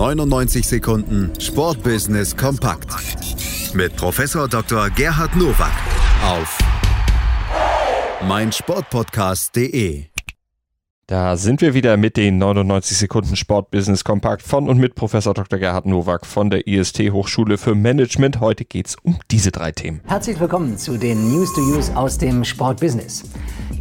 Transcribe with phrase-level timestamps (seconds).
[0.00, 2.88] 99 Sekunden Sportbusiness kompakt
[3.74, 4.88] mit Professor Dr.
[4.88, 5.74] Gerhard Nowak
[6.24, 6.58] auf
[8.26, 10.04] meinsportpodcast.de.
[11.06, 15.58] Da sind wir wieder mit den 99 Sekunden Sportbusiness Kompakt von und mit Professor Dr.
[15.58, 18.40] Gerhard Nowak von der IST Hochschule für Management.
[18.40, 20.00] Heute geht es um diese drei Themen.
[20.06, 23.24] Herzlich willkommen zu den News to Use aus dem Sportbusiness.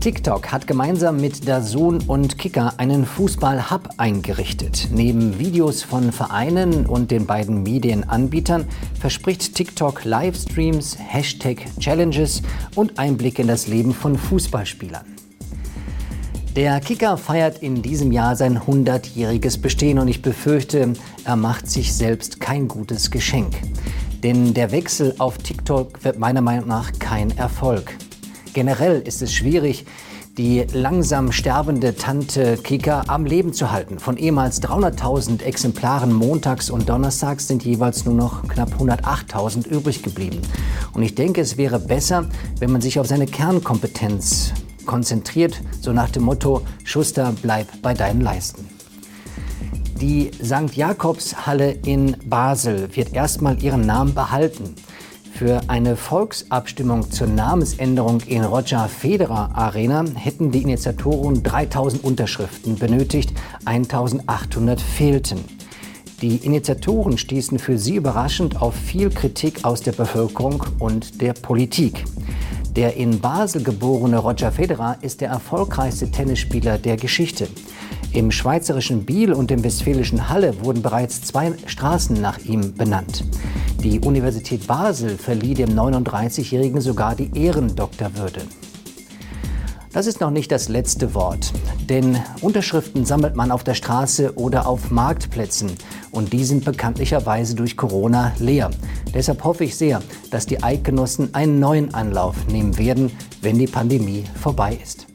[0.00, 4.88] TikTok hat gemeinsam mit Dazun und Kicker einen Fußball-Hub eingerichtet.
[4.92, 8.64] Neben Videos von Vereinen und den beiden Medienanbietern
[9.00, 12.42] verspricht TikTok Livestreams, Hashtag-Challenges
[12.76, 15.04] und Einblick in das Leben von Fußballspielern.
[16.54, 20.92] Der Kicker feiert in diesem Jahr sein 100-jähriges Bestehen und ich befürchte,
[21.24, 23.52] er macht sich selbst kein gutes Geschenk.
[24.22, 27.96] Denn der Wechsel auf TikTok wird meiner Meinung nach kein Erfolg.
[28.52, 29.84] Generell ist es schwierig,
[30.36, 33.98] die langsam sterbende Tante Kika am Leben zu halten.
[33.98, 40.40] Von ehemals 300.000 Exemplaren montags und donnerstags sind jeweils nur noch knapp 108.000 übrig geblieben.
[40.92, 42.28] Und ich denke, es wäre besser,
[42.60, 44.52] wenn man sich auf seine Kernkompetenz
[44.86, 48.68] konzentriert, so nach dem Motto, Schuster, bleib bei deinen Leisten.
[50.00, 50.76] Die St.
[50.76, 54.76] Jakobshalle in Basel wird erstmal ihren Namen behalten.
[55.38, 63.32] Für eine Volksabstimmung zur Namensänderung in Roger Federer Arena hätten die Initiatoren 3000 Unterschriften benötigt,
[63.64, 65.38] 1800 fehlten.
[66.22, 72.04] Die Initiatoren stießen für sie überraschend auf viel Kritik aus der Bevölkerung und der Politik.
[72.74, 77.46] Der in Basel geborene Roger Federer ist der erfolgreichste Tennisspieler der Geschichte.
[78.12, 83.22] Im schweizerischen Biel und im westfälischen Halle wurden bereits zwei Straßen nach ihm benannt.
[83.82, 88.42] Die Universität Basel verlieh dem 39-Jährigen sogar die Ehrendoktorwürde.
[89.92, 91.52] Das ist noch nicht das letzte Wort,
[91.88, 95.72] denn Unterschriften sammelt man auf der Straße oder auf Marktplätzen
[96.10, 98.70] und die sind bekanntlicherweise durch Corona leer.
[99.14, 103.10] Deshalb hoffe ich sehr, dass die Eidgenossen einen neuen Anlauf nehmen werden,
[103.42, 105.07] wenn die Pandemie vorbei ist.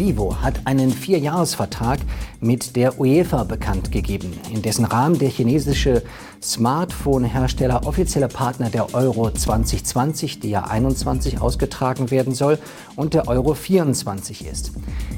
[0.00, 1.98] Vivo hat einen Vierjahresvertrag
[2.40, 6.02] mit der UEFA bekannt gegeben, in dessen Rahmen der chinesische
[6.42, 12.58] Smartphone-Hersteller offizieller Partner der Euro 2020, die ja 21 ausgetragen werden soll,
[12.96, 14.72] und der Euro 24 ist.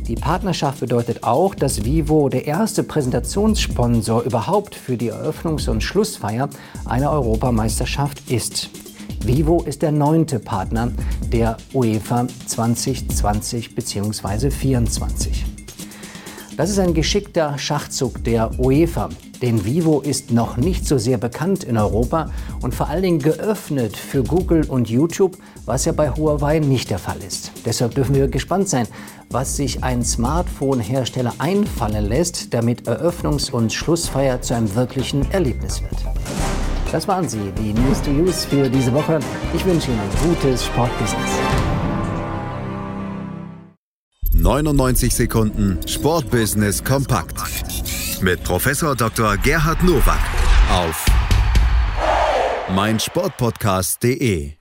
[0.09, 6.49] Die Partnerschaft bedeutet auch, dass Vivo der erste Präsentationssponsor überhaupt für die Eröffnungs- und Schlussfeier
[6.87, 8.69] einer Europameisterschaft ist.
[9.25, 10.91] Vivo ist der neunte Partner
[11.33, 14.10] der UEFA 2020 bzw.
[14.10, 15.47] 2024.
[16.56, 21.62] Das ist ein geschickter Schachzug der UEFA, denn Vivo ist noch nicht so sehr bekannt
[21.62, 22.31] in Europa
[22.62, 26.99] und vor allen Dingen geöffnet für Google und YouTube, was ja bei Huawei nicht der
[26.99, 27.53] Fall ist.
[27.65, 28.88] Deshalb dürfen wir gespannt sein,
[29.31, 36.41] was sich ein Smartphone-Hersteller einfallen lässt, damit Eröffnungs- und Schlussfeier zu einem wirklichen Erlebnis wird.
[36.92, 39.19] Das waren sie, die News to Use für diese Woche.
[39.54, 41.30] Ich wünsche Ihnen ein gutes Sportbusiness.
[44.34, 47.38] 99 Sekunden Sportbusiness kompakt
[48.20, 49.38] mit Professor Dr.
[49.38, 50.20] Gerhard Nowak
[50.70, 51.06] auf
[52.75, 54.52] meinsportpodcast.de.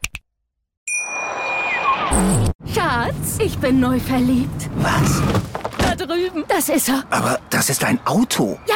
[2.73, 4.69] Schatz, ich bin neu verliebt.
[4.77, 5.21] Was?
[5.77, 6.45] Da drüben.
[6.47, 7.03] Das ist er.
[7.09, 8.57] Aber das ist ein Auto.
[8.67, 8.75] Ja,